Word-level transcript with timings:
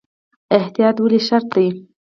احتیاط 0.57 0.95
ولې 1.03 1.19
شرط 1.27 1.47
دی؟ 1.55 1.67